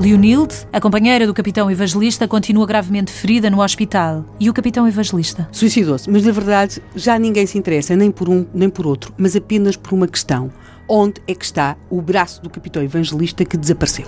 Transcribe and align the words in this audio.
Leonilde, 0.00 0.54
a 0.72 0.80
companheira 0.80 1.26
do 1.26 1.34
capitão 1.34 1.68
evangelista, 1.68 2.28
continua 2.28 2.64
gravemente 2.64 3.10
ferida 3.10 3.50
no 3.50 3.60
hospital. 3.60 4.24
E 4.38 4.48
o 4.48 4.54
capitão 4.54 4.86
evangelista? 4.86 5.48
Suicidou-se, 5.50 6.08
mas 6.08 6.24
na 6.24 6.30
verdade 6.30 6.80
já 6.94 7.18
ninguém 7.18 7.44
se 7.46 7.58
interessa, 7.58 7.96
nem 7.96 8.08
por 8.08 8.28
um 8.28 8.46
nem 8.54 8.70
por 8.70 8.86
outro, 8.86 9.12
mas 9.18 9.34
apenas 9.34 9.74
por 9.74 9.92
uma 9.92 10.06
questão: 10.06 10.52
onde 10.88 11.20
é 11.26 11.34
que 11.34 11.44
está 11.44 11.76
o 11.90 12.00
braço 12.00 12.40
do 12.40 12.48
capitão 12.48 12.80
evangelista 12.80 13.44
que 13.44 13.56
desapareceu? 13.56 14.06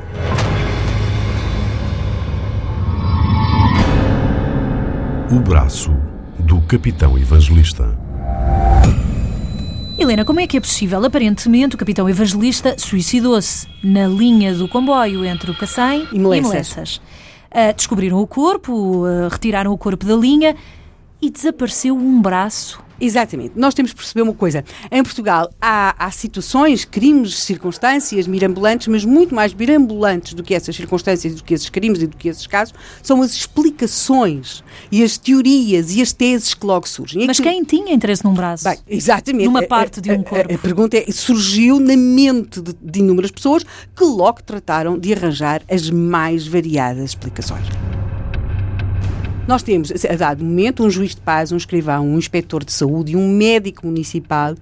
O 5.32 5.40
braço 5.40 5.90
do 6.38 6.60
capitão 6.60 7.18
evangelista. 7.18 7.99
Helena, 10.02 10.24
como 10.24 10.40
é 10.40 10.46
que 10.46 10.56
é 10.56 10.60
possível? 10.60 11.04
Aparentemente, 11.04 11.74
o 11.74 11.78
capitão 11.78 12.08
evangelista 12.08 12.74
suicidou-se 12.78 13.68
na 13.84 14.08
linha 14.08 14.54
do 14.54 14.66
comboio 14.66 15.26
entre 15.26 15.50
o 15.50 15.54
Cacém 15.54 16.08
e 16.10 16.18
Melessas. 16.18 16.96
Uh, 16.96 17.74
descobriram 17.76 18.18
o 18.18 18.26
corpo, 18.26 18.72
uh, 18.72 19.28
retiraram 19.30 19.70
o 19.70 19.76
corpo 19.76 20.06
da 20.06 20.16
linha 20.16 20.56
e 21.20 21.30
desapareceu 21.30 21.94
um 21.94 22.18
braço 22.18 22.82
Exatamente. 23.00 23.52
Nós 23.56 23.74
temos 23.74 23.92
que 23.92 23.96
perceber 23.96 24.22
uma 24.22 24.34
coisa. 24.34 24.64
Em 24.90 25.02
Portugal 25.02 25.50
há, 25.60 25.94
há 25.98 26.10
situações, 26.10 26.84
crimes, 26.84 27.38
circunstâncias 27.38 28.26
mirambulantes, 28.26 28.88
mas 28.88 29.04
muito 29.04 29.34
mais 29.34 29.54
mirambulantes 29.54 30.34
do 30.34 30.42
que 30.42 30.54
essas 30.54 30.76
circunstâncias, 30.76 31.34
do 31.36 31.44
que 31.44 31.54
esses 31.54 31.70
crimes 31.70 32.02
e 32.02 32.06
do 32.06 32.16
que 32.16 32.28
esses 32.28 32.46
casos, 32.46 32.74
são 33.02 33.22
as 33.22 33.32
explicações 33.32 34.62
e 34.90 35.02
as 35.02 35.16
teorias 35.16 35.94
e 35.94 36.02
as 36.02 36.12
teses 36.12 36.54
que 36.54 36.66
logo 36.66 36.88
surgem. 36.88 37.26
Mas 37.26 37.38
que... 37.38 37.42
quem 37.42 37.64
tinha 37.64 37.94
interesse 37.94 38.24
num 38.24 38.34
braço? 38.34 38.64
Bem, 38.64 38.78
exatamente. 38.88 39.46
Numa 39.46 39.62
parte 39.62 40.00
de 40.00 40.10
um 40.12 40.22
corpo. 40.22 40.50
A, 40.50 40.54
a, 40.54 40.56
a 40.56 40.58
pergunta 40.58 40.96
é, 40.96 41.10
surgiu 41.10 41.80
na 41.80 41.96
mente 41.96 42.60
de, 42.60 42.74
de 42.80 43.00
inúmeras 43.00 43.30
pessoas 43.30 43.64
que 43.96 44.04
logo 44.04 44.42
trataram 44.42 44.98
de 44.98 45.12
arranjar 45.12 45.62
as 45.70 45.88
mais 45.88 46.46
variadas 46.46 47.10
explicações. 47.10 47.64
Nós 49.50 49.64
temos, 49.64 49.90
a 50.08 50.14
dado 50.14 50.44
momento, 50.44 50.84
um 50.84 50.88
juiz 50.88 51.12
de 51.12 51.20
paz, 51.20 51.50
um 51.50 51.56
escrivão, 51.56 52.06
um 52.06 52.16
inspetor 52.16 52.64
de 52.64 52.70
saúde 52.70 53.14
e 53.14 53.16
um 53.16 53.28
médico 53.28 53.84
municipal 53.84 54.54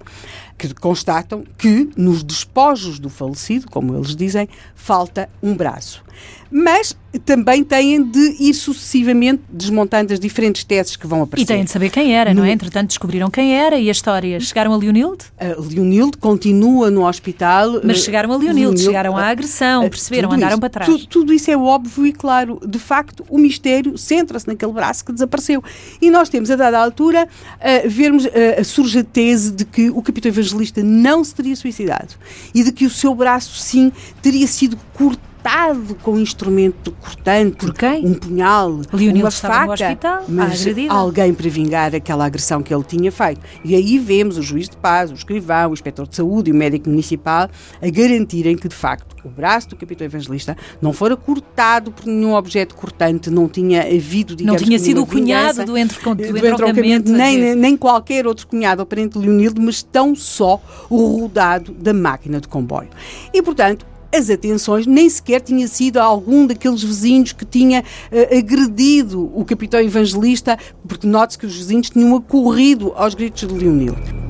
que 0.59 0.73
constatam 0.73 1.43
que 1.57 1.89
nos 1.95 2.21
despojos 2.21 2.99
do 2.99 3.09
falecido, 3.09 3.67
como 3.69 3.95
eles 3.95 4.15
dizem, 4.15 4.49
falta 4.75 5.29
um 5.41 5.55
braço 5.55 6.03
mas 6.51 6.97
também 7.25 7.63
têm 7.63 8.03
de 8.03 8.35
ir 8.39 8.53
sucessivamente 8.53 9.43
desmontando 9.51 10.13
as 10.13 10.19
diferentes 10.19 10.63
teses 10.63 10.95
que 10.95 11.07
vão 11.07 11.23
aparecer. 11.23 11.43
E 11.43 11.55
têm 11.55 11.63
de 11.63 11.71
saber 11.71 11.89
quem 11.89 12.15
era, 12.15 12.33
no... 12.33 12.41
não 12.41 12.47
é? 12.47 12.51
Entretanto, 12.51 12.87
descobriram 12.87 13.29
quem 13.29 13.55
era 13.55 13.79
e 13.79 13.87
a 13.87 13.91
história. 13.91 14.39
Chegaram 14.39 14.73
a 14.73 14.77
Leonilde? 14.77 15.25
A 15.39 15.59
Leonilde 15.59 16.17
continua 16.17 16.91
no 16.91 17.07
hospital. 17.07 17.81
Mas 17.83 18.03
chegaram 18.03 18.31
a 18.31 18.37
Leonilde, 18.37 18.59
Leonilde 18.59 18.83
chegaram 18.83 19.17
à 19.17 19.27
agressão, 19.27 19.89
perceberam, 19.89 20.31
andaram 20.31 20.53
isso, 20.53 20.59
para 20.59 20.69
trás. 20.69 20.89
Tudo, 20.89 21.07
tudo, 21.07 21.33
isso 21.33 21.49
é 21.49 21.57
óbvio 21.57 22.05
e 22.05 22.13
claro. 22.13 22.59
De 22.65 22.79
facto, 22.79 23.25
o 23.29 23.37
mistério 23.37 23.97
centra-se 23.97 24.47
naquele 24.47 24.71
braço 24.71 25.05
que 25.05 25.11
desapareceu. 25.11 25.63
E 26.01 26.09
nós 26.09 26.29
temos, 26.29 26.49
a 26.51 26.55
dada 26.55 26.79
altura, 26.79 27.27
a 27.59 27.87
vermos 27.87 28.25
a, 28.25 28.63
surge 28.63 28.99
a 28.99 29.03
tese 29.03 29.51
de 29.51 29.65
que 29.65 29.89
o 29.89 30.01
capitão 30.01 30.31
evangelista 30.51 30.83
não 30.83 31.23
se 31.23 31.33
teria 31.35 31.55
suicidado 31.55 32.15
e 32.53 32.63
de 32.63 32.71
que 32.71 32.85
o 32.85 32.89
seu 32.89 33.13
braço, 33.15 33.57
sim, 33.59 33.91
teria 34.21 34.47
sido 34.47 34.77
cortado 34.93 35.29
cortado 35.39 35.95
com 36.03 36.11
um 36.11 36.19
instrumento 36.19 36.91
cortante. 36.91 37.57
Por 37.57 37.73
quem? 37.73 38.05
Um 38.05 38.13
punhal, 38.13 38.81
Leonil 38.91 39.23
uma 39.23 39.31
faca. 39.31 39.73
Hospital, 39.73 40.25
mas 40.27 40.65
alguém 40.89 41.33
para 41.33 41.49
vingar 41.49 41.95
aquela 41.95 42.25
agressão 42.25 42.61
que 42.61 42.73
ele 42.73 42.83
tinha 42.83 43.11
feito. 43.11 43.41
E 43.63 43.75
aí 43.75 43.97
vemos 43.97 44.37
o 44.37 44.43
juiz 44.43 44.67
de 44.67 44.77
paz, 44.77 45.11
o 45.11 45.13
escrivão, 45.13 45.71
o 45.71 45.73
inspetor 45.73 46.07
de 46.07 46.15
saúde 46.15 46.49
e 46.49 46.53
o 46.53 46.55
médico 46.55 46.89
municipal 46.89 47.49
a 47.81 47.89
garantirem 47.89 48.57
que, 48.57 48.67
de 48.67 48.75
facto, 48.75 49.15
o 49.23 49.29
braço 49.29 49.69
do 49.69 49.75
capitão 49.75 50.05
evangelista 50.05 50.57
não 50.81 50.93
fora 50.93 51.15
cortado 51.15 51.91
por 51.91 52.05
nenhum 52.05 52.33
objeto 52.33 52.75
cortante, 52.75 53.29
não 53.29 53.47
tinha 53.47 53.83
havido, 53.83 54.35
digamos, 54.35 54.61
Não 54.61 54.67
tinha 54.67 54.79
sido 54.79 55.01
o 55.01 55.05
cunhado 55.05 55.65
do, 55.65 55.77
entre, 55.77 55.97
do, 56.03 56.15
do 56.15 56.47
entroncamento. 56.47 57.11
Nem, 57.11 57.55
nem 57.55 57.77
qualquer 57.77 58.27
outro 58.27 58.47
cunhado 58.47 58.81
aparente 58.81 59.17
de 59.17 59.25
Leonildo, 59.25 59.61
mas 59.61 59.81
tão 59.81 60.15
só 60.15 60.61
o 60.89 61.21
rodado 61.21 61.73
da 61.73 61.93
máquina 61.93 62.41
de 62.41 62.47
comboio. 62.47 62.89
E, 63.33 63.41
portanto, 63.41 63.85
as 64.11 64.29
atenções, 64.29 64.87
nem 64.87 65.09
sequer 65.09 65.41
tinha 65.41 65.67
sido 65.67 65.97
algum 65.97 66.45
daqueles 66.45 66.83
vizinhos 66.83 67.31
que 67.31 67.45
tinha 67.45 67.81
uh, 67.81 68.37
agredido 68.37 69.31
o 69.33 69.45
capitão 69.45 69.79
evangelista, 69.79 70.57
porque 70.87 71.07
note-se 71.07 71.37
que 71.37 71.45
os 71.45 71.55
vizinhos 71.55 71.89
tinham 71.89 72.15
acorrido 72.15 72.91
aos 72.95 73.13
gritos 73.13 73.47
de 73.47 73.53
Leonildo. 73.53 74.29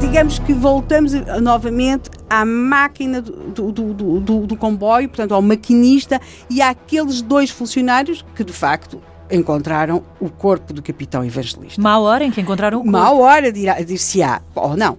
Digamos 0.00 0.38
que 0.38 0.52
voltamos 0.52 1.12
novamente 1.42 2.08
à 2.30 2.44
máquina 2.44 3.20
do, 3.20 3.72
do, 3.72 3.92
do, 4.20 4.46
do, 4.46 4.56
comboio, 4.56 5.08
portanto, 5.08 5.34
ao 5.34 5.42
maquinista 5.42 6.20
e 6.48 6.62
àqueles 6.62 7.20
dois 7.20 7.50
funcionários 7.50 8.24
que, 8.34 8.44
de 8.44 8.52
facto, 8.52 9.02
encontraram 9.36 10.02
o 10.20 10.28
corpo 10.28 10.72
do 10.72 10.82
capitão 10.82 11.24
evangelista. 11.24 11.80
Má 11.80 11.98
hora 11.98 12.24
em 12.24 12.30
que 12.30 12.40
encontraram 12.40 12.78
o 12.78 12.82
corpo. 12.82 12.92
Má 12.92 13.10
hora, 13.10 13.52
dir-se-á, 13.52 14.42
ou 14.54 14.76
não. 14.76 14.98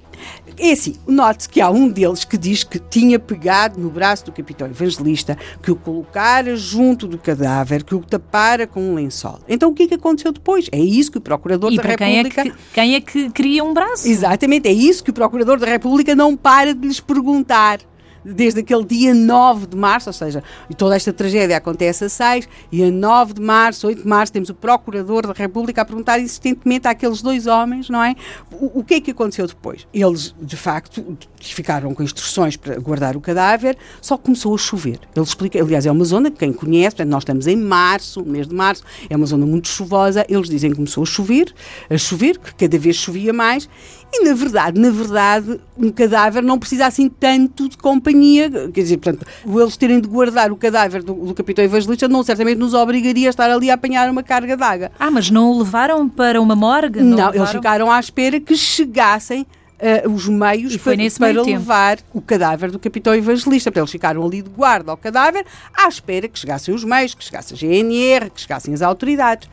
É 0.57 0.71
assim, 0.71 0.95
note 1.05 1.49
que 1.49 1.59
há 1.59 1.69
um 1.69 1.89
deles 1.89 2.23
que 2.23 2.37
diz 2.37 2.63
que 2.63 2.79
tinha 2.79 3.19
pegado 3.19 3.79
no 3.79 3.89
braço 3.89 4.25
do 4.25 4.31
capitão 4.31 4.67
evangelista, 4.67 5.37
que 5.61 5.69
o 5.69 5.75
colocara 5.75 6.55
junto 6.55 7.07
do 7.07 7.17
cadáver, 7.17 7.83
que 7.83 7.93
o 7.93 7.99
tapara 7.99 8.65
com 8.65 8.81
um 8.81 8.95
lençol. 8.95 9.39
Então 9.49 9.71
o 9.71 9.73
que 9.73 9.83
é 9.83 9.87
que 9.87 9.95
aconteceu 9.95 10.31
depois? 10.31 10.69
É 10.71 10.79
isso 10.79 11.11
que 11.11 11.17
o 11.17 11.21
Procurador 11.21 11.71
e 11.73 11.75
da 11.75 11.83
República... 11.83 12.05
Quem 12.05 12.19
é, 12.19 12.51
que, 12.51 12.73
quem 12.73 12.95
é 12.95 13.01
que 13.01 13.29
queria 13.31 13.63
um 13.63 13.73
braço? 13.73 14.07
Exatamente, 14.07 14.69
é 14.69 14.71
isso 14.71 15.03
que 15.03 15.09
o 15.09 15.13
Procurador 15.13 15.59
da 15.59 15.67
República 15.67 16.15
não 16.15 16.37
para 16.37 16.73
de 16.73 16.87
lhes 16.87 17.01
perguntar 17.01 17.79
desde 18.25 18.61
aquele 18.61 18.83
dia 18.83 19.13
9 19.13 19.67
de 19.67 19.77
março, 19.77 20.09
ou 20.09 20.13
seja, 20.13 20.43
toda 20.77 20.95
esta 20.95 21.13
tragédia 21.13 21.57
acontece 21.57 22.05
a 22.05 22.09
6, 22.09 22.49
e 22.71 22.83
a 22.83 22.91
9 22.91 23.33
de 23.35 23.41
março, 23.41 23.87
8 23.87 24.01
de 24.01 24.07
março, 24.07 24.33
temos 24.33 24.49
o 24.49 24.55
Procurador 24.55 25.27
da 25.27 25.33
República 25.33 25.83
a 25.83 25.85
perguntar 25.85 26.19
insistentemente 26.19 26.87
àqueles 26.87 27.21
dois 27.21 27.45
homens, 27.45 27.89
não 27.89 28.03
é? 28.03 28.15
O, 28.51 28.79
o 28.79 28.83
que 28.83 28.95
é 28.95 29.01
que 29.01 29.11
aconteceu 29.11 29.45
depois? 29.47 29.87
Eles, 29.93 30.33
de 30.41 30.57
facto, 30.57 31.17
ficaram 31.39 31.93
com 31.93 32.01
instruções 32.01 32.57
para 32.57 32.79
guardar 32.79 33.15
o 33.15 33.21
cadáver, 33.21 33.77
só 34.01 34.17
começou 34.17 34.55
a 34.55 34.57
chover. 34.57 34.99
Ele 35.15 35.25
explica, 35.25 35.61
aliás, 35.61 35.85
é 35.85 35.91
uma 35.91 36.05
zona 36.05 36.31
que 36.31 36.37
quem 36.37 36.51
conhece, 36.51 36.95
portanto, 36.95 37.11
nós 37.11 37.21
estamos 37.21 37.47
em 37.47 37.55
março, 37.55 38.25
mês 38.25 38.47
de 38.47 38.55
março, 38.55 38.83
é 39.09 39.15
uma 39.15 39.25
zona 39.25 39.45
muito 39.45 39.67
chuvosa, 39.67 40.25
eles 40.27 40.49
dizem 40.49 40.71
que 40.71 40.75
começou 40.75 41.03
a 41.03 41.05
chover, 41.05 41.53
a 41.89 41.97
chover, 41.97 42.39
que 42.39 42.55
cada 42.55 42.77
vez 42.77 42.95
chovia 42.95 43.33
mais, 43.33 43.69
e 44.17 44.23
na 44.23 44.33
verdade, 44.33 44.79
na 44.79 44.89
verdade, 44.89 45.59
um 45.77 45.91
cadáver 45.91 46.41
não 46.41 46.57
precisa 46.57 46.85
assim 46.85 47.09
tanto 47.09 47.67
de 47.67 47.77
companhia. 47.77 48.49
Quer 48.49 48.81
dizer, 48.81 48.97
portanto, 48.97 49.25
eles 49.45 49.77
terem 49.77 49.99
de 49.99 50.07
guardar 50.07 50.51
o 50.51 50.55
cadáver 50.55 51.03
do, 51.03 51.13
do 51.13 51.33
capitão 51.33 51.63
evangelista 51.63 52.07
não 52.07 52.23
certamente 52.23 52.57
nos 52.57 52.73
obrigaria 52.73 53.27
a 53.27 53.31
estar 53.31 53.49
ali 53.49 53.69
a 53.69 53.73
apanhar 53.73 54.09
uma 54.09 54.23
carga 54.23 54.55
d'água. 54.55 54.91
Ah, 54.97 55.11
mas 55.11 55.29
não 55.29 55.51
o 55.51 55.59
levaram 55.59 56.07
para 56.07 56.41
uma 56.41 56.55
morgue? 56.55 57.01
Não, 57.01 57.17
não 57.17 57.33
eles 57.33 57.49
ficaram 57.49 57.91
à 57.91 57.99
espera 57.99 58.39
que 58.39 58.55
chegassem 58.55 59.45
uh, 59.79 60.09
os 60.09 60.27
meios 60.27 60.77
para, 60.77 60.97
para 61.17 61.41
levar 61.41 61.99
o 62.13 62.21
cadáver 62.21 62.71
do 62.71 62.79
capitão 62.79 63.13
evangelista. 63.13 63.71
Para 63.71 63.81
eles 63.81 63.91
ficaram 63.91 64.25
ali 64.25 64.41
de 64.41 64.49
guarda 64.49 64.91
ao 64.91 64.97
cadáver, 64.97 65.45
à 65.73 65.87
espera 65.87 66.27
que 66.27 66.37
chegassem 66.39 66.73
os 66.73 66.83
meios, 66.83 67.13
que 67.13 67.23
chegasse 67.23 67.53
a 67.53 67.57
GNR, 67.57 68.29
que 68.29 68.41
chegassem 68.41 68.73
as 68.73 68.81
autoridades. 68.81 69.49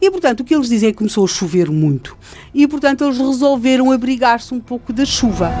E, 0.00 0.10
portanto, 0.10 0.40
o 0.40 0.44
que 0.44 0.54
eles 0.54 0.68
dizem 0.68 0.88
é 0.88 0.92
que 0.92 0.98
começou 0.98 1.24
a 1.24 1.28
chover 1.28 1.70
muito. 1.70 2.16
E, 2.52 2.66
portanto, 2.66 3.04
eles 3.04 3.18
resolveram 3.18 3.90
abrigar-se 3.90 4.52
um 4.54 4.60
pouco 4.60 4.92
da 4.92 5.04
chuva 5.04 5.52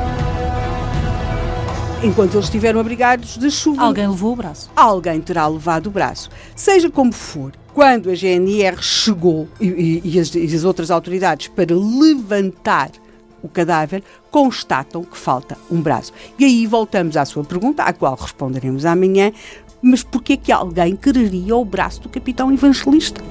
enquanto 2.04 2.34
eles 2.34 2.44
estiveram 2.44 2.78
abrigados 2.78 3.38
da 3.38 3.48
chuva. 3.48 3.82
Alguém 3.82 4.06
levou 4.06 4.34
o 4.34 4.36
braço. 4.36 4.70
Alguém 4.76 5.20
terá 5.20 5.46
levado 5.46 5.86
o 5.86 5.90
braço. 5.90 6.28
Seja 6.54 6.90
como 6.90 7.12
for, 7.12 7.52
quando 7.72 8.10
a 8.10 8.14
GNR 8.14 8.80
chegou 8.80 9.48
e, 9.60 9.66
e, 9.66 10.02
e, 10.04 10.20
as, 10.20 10.34
e 10.34 10.44
as, 10.44 10.64
outras 10.64 10.90
autoridades 10.90 11.48
para 11.48 11.74
levantar 11.74 12.90
o 13.44 13.48
cadáver, 13.48 14.02
constatam 14.30 15.04
que 15.04 15.16
falta 15.16 15.56
um 15.70 15.80
braço. 15.80 16.12
E 16.38 16.44
aí 16.44 16.66
voltamos 16.66 17.16
à 17.16 17.24
sua 17.24 17.44
pergunta, 17.44 17.82
à 17.82 17.92
qual 17.92 18.16
responderemos 18.16 18.86
amanhã, 18.86 19.30
mas 19.82 20.02
porquê 20.02 20.36
que 20.36 20.50
alguém 20.50 20.96
quereria 20.96 21.54
o 21.54 21.64
braço 21.64 22.00
do 22.00 22.08
capitão 22.08 22.50
evangelista? 22.50 23.22